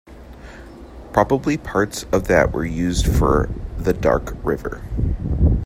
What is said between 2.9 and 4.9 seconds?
for "The Dark River".